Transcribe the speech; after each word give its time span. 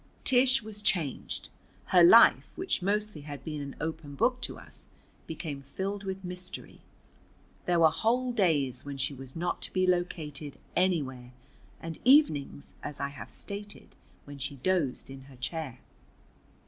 Tish 0.23 0.63
was 0.63 0.81
changed. 0.81 1.49
Her 1.89 2.01
life, 2.01 2.53
which 2.55 2.81
mostly 2.81 3.21
had 3.21 3.43
been 3.43 3.61
an 3.61 3.75
open 3.79 4.15
book 4.15 4.41
to 4.41 4.57
us, 4.57 4.87
became 5.27 5.61
filled 5.61 6.05
with 6.05 6.23
mystery. 6.25 6.81
There 7.67 7.79
were 7.79 7.91
whole 7.91 8.31
days 8.31 8.83
when 8.83 8.97
she 8.97 9.13
was 9.13 9.35
not 9.35 9.61
to 9.61 9.71
be 9.71 9.85
located 9.85 10.57
anywhere, 10.75 11.33
and 11.79 11.99
evenings, 12.03 12.73
as 12.81 12.99
I 12.99 13.09
have 13.09 13.29
stated, 13.29 13.95
when 14.25 14.39
she 14.39 14.55
dozed 14.55 15.11
in 15.11 15.25
her 15.29 15.35
chair. 15.35 15.77